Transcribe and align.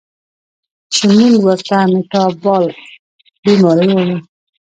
چې 0.93 1.03
مونږ 1.13 1.35
ورته 1.43 1.75
ميټابالک 1.93 2.77
بیمارۍ 3.43 3.87
وايو 3.95 4.17